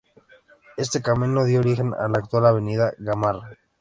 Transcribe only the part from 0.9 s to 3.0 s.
camino dio origen a la actual avenida